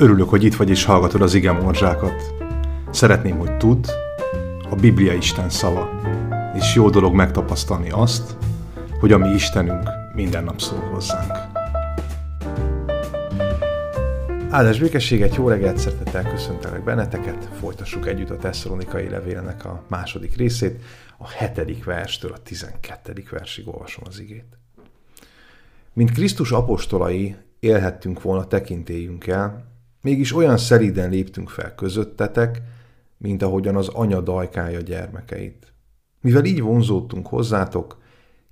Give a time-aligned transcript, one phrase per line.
[0.00, 2.34] Örülök, hogy itt vagy és hallgatod az igen morzsákat.
[2.90, 3.86] Szeretném, hogy tudd,
[4.70, 6.00] a Biblia Isten szava,
[6.54, 8.36] és jó dolog megtapasztalni azt,
[9.00, 11.32] hogy a mi Istenünk minden nap szól hozzánk.
[14.50, 20.82] Áldás békességet, jó reggelt, szeretettel köszöntelek benneteket, folytassuk együtt a Tesszalonikai levélnek a második részét,
[21.18, 24.58] a hetedik verstől a tizenkettedik versig olvasom az igét.
[25.92, 29.68] Mint Krisztus apostolai élhettünk volna tekintélyünkkel,
[30.02, 32.62] Mégis olyan szeriden léptünk fel közöttetek,
[33.16, 35.72] mint ahogyan az anya dajkája gyermekeit.
[36.20, 38.02] Mivel így vonzódtunk hozzátok,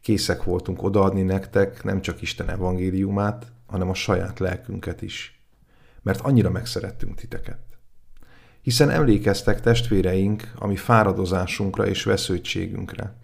[0.00, 5.42] készek voltunk odaadni nektek nem csak Isten evangéliumát, hanem a saját lelkünket is.
[6.02, 7.58] Mert annyira megszerettünk titeket.
[8.62, 13.14] Hiszen emlékeztek testvéreink a mi fáradozásunkra és vesződtségünkre.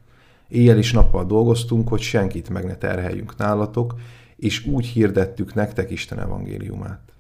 [0.49, 3.95] Éjjel is nappal dolgoztunk, hogy senkit meg ne terheljünk nálatok,
[4.37, 7.14] és úgy hirdettük nektek Isten evangéliumát.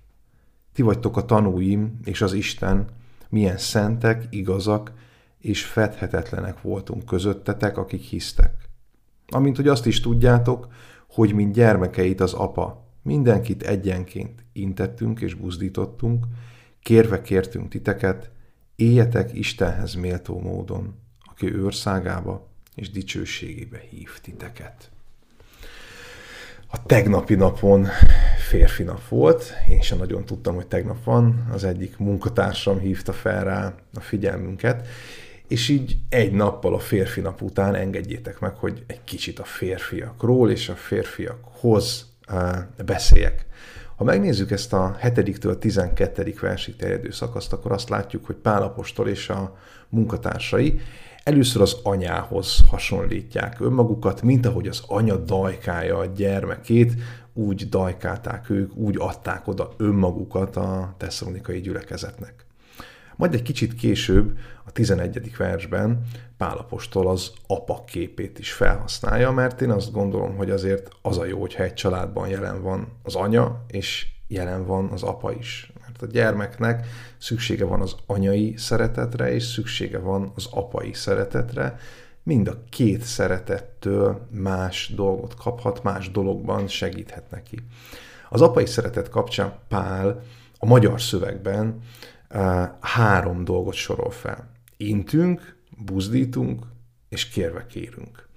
[0.75, 2.87] Ti vagytok a tanúim, és az Isten,
[3.29, 4.93] milyen szentek, igazak
[5.39, 8.69] és fedhetetlenek voltunk közöttetek, akik hisztek.
[9.27, 10.69] Amint hogy azt is tudjátok,
[11.09, 16.27] hogy mint gyermekeit az apa, mindenkit egyenként intettünk és buzdítottunk,
[16.81, 18.31] kérve kértünk titeket,
[18.77, 24.91] éljetek Istenhez méltó módon, aki őrszágába és dicsőségébe hív titeket.
[26.67, 27.87] A tegnapi napon
[28.55, 33.45] férfi nap volt, én sem nagyon tudtam, hogy tegnap van, az egyik munkatársam hívta fel
[33.45, 34.87] rá a figyelmünket,
[35.49, 40.51] és így egy nappal a férfi nap után engedjétek meg, hogy egy kicsit a férfiakról
[40.51, 42.07] és a férfiakhoz
[42.85, 43.47] beszéljek.
[43.97, 46.35] Ha megnézzük ezt a 7-től 12.
[46.41, 49.57] versig terjedő szakaszt, akkor azt látjuk, hogy Pálapostól és a
[49.89, 50.81] munkatársai
[51.25, 56.93] először az anyához hasonlítják önmagukat, mint ahogy az anya dajkája a gyermekét,
[57.35, 62.45] úgy dajkálták ők, úgy adták oda önmagukat a tesszalonikai gyülekezetnek.
[63.17, 65.37] Majd egy kicsit később, a 11.
[65.37, 66.07] versben
[66.37, 71.41] Pálapostól az apa képét is felhasználja, mert én azt gondolom, hogy azért az a jó,
[71.41, 75.73] hogyha egy családban jelen van az anya, és jelen van az apa is.
[75.81, 76.87] Mert a gyermeknek
[77.19, 81.79] szüksége van az anyai szeretetre, és szüksége van az apai szeretetre,
[82.25, 87.59] mind a két szeretettől más dolgot kaphat, más dologban segíthet neki.
[88.29, 90.23] Az apai szeretet kapcsán Pál
[90.59, 91.81] a magyar szövegben
[92.81, 94.51] három dolgot sorol fel.
[94.77, 96.67] Intünk, buzdítunk,
[97.09, 98.29] és kérve kérünk.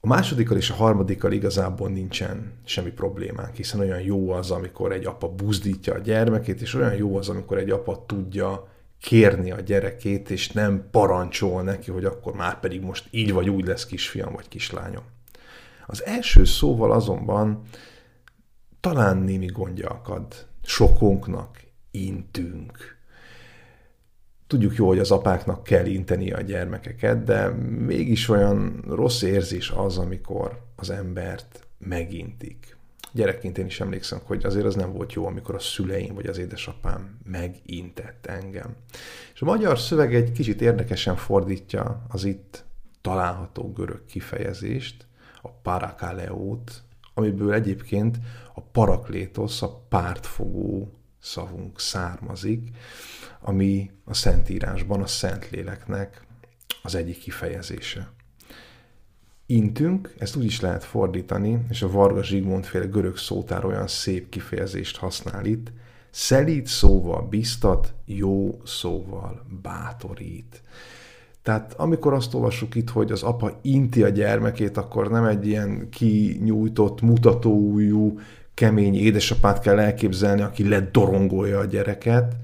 [0.00, 5.04] A másodikkal és a harmadikkal igazából nincsen semmi problémánk, hiszen olyan jó az, amikor egy
[5.04, 8.68] apa buzdítja a gyermekét, és olyan jó az, amikor egy apa tudja
[9.00, 13.66] kérni a gyerekét, és nem parancsol neki, hogy akkor már pedig most így vagy úgy
[13.66, 15.04] lesz kisfiam vagy kislányom.
[15.86, 17.62] Az első szóval azonban
[18.80, 21.60] talán némi gondja akad sokunknak,
[21.90, 22.98] intünk.
[24.46, 27.48] Tudjuk jó, hogy az apáknak kell inteni a gyermekeket, de
[27.86, 32.76] mégis olyan rossz érzés az, amikor az embert megintik
[33.12, 36.38] gyerekként én is emlékszem, hogy azért az nem volt jó, amikor a szüleim vagy az
[36.38, 38.76] édesapám megintett engem.
[39.34, 42.64] És a magyar szöveg egy kicsit érdekesen fordítja az itt
[43.00, 45.06] található görög kifejezést,
[45.42, 46.82] a parakaleót,
[47.14, 48.18] amiből egyébként
[48.54, 52.76] a paraklétosz, a pártfogó szavunk származik,
[53.40, 56.26] ami a Szentírásban a Szentléleknek
[56.82, 58.12] az egyik kifejezése
[59.50, 64.28] intünk, ezt úgy is lehet fordítani, és a Varga Zsigmond féle görög szótár olyan szép
[64.28, 65.72] kifejezést használ itt,
[66.10, 70.62] szelít szóval biztat, jó szóval bátorít.
[71.42, 75.88] Tehát amikor azt olvassuk itt, hogy az apa inti a gyermekét, akkor nem egy ilyen
[75.88, 78.18] kinyújtott, mutatóújú,
[78.54, 82.36] kemény édesapát kell elképzelni, aki ledorongolja a gyereket,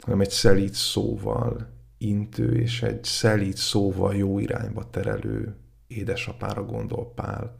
[0.00, 1.68] hanem egy szelít szóval
[1.98, 5.54] intő, és egy szelít szóval jó irányba terelő
[5.86, 7.56] édesapára gondol Pál.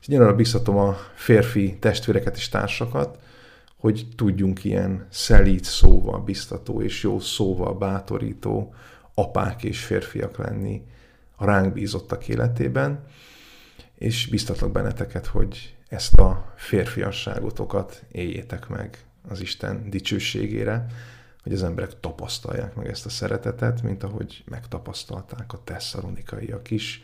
[0.00, 3.18] És arra biztatom a férfi testvéreket és társakat,
[3.76, 8.74] hogy tudjunk ilyen szelít szóval biztató és jó szóval bátorító
[9.14, 10.82] apák és férfiak lenni
[11.36, 13.04] a ránk bízottak életében,
[13.94, 20.86] és biztatlak benneteket, hogy ezt a férfiasságotokat éljétek meg az Isten dicsőségére,
[21.42, 27.02] hogy az emberek tapasztalják meg ezt a szeretetet, mint ahogy megtapasztalták a tesszalonikaiak is,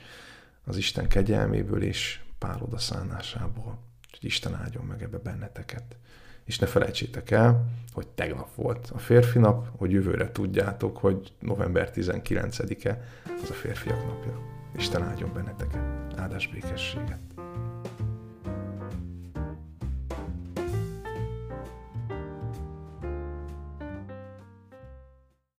[0.71, 3.79] az Isten kegyelméből és pár odaszánásából.
[4.11, 5.97] Hogy Isten áldjon meg ebbe benneteket.
[6.45, 11.91] És ne felejtsétek el, hogy tegnap volt a férfi nap, hogy jövőre tudjátok, hogy november
[11.95, 13.03] 19-e
[13.43, 14.41] az a férfiak napja.
[14.77, 16.15] Isten áldjon benneteket.
[16.17, 17.21] Áldás békességet.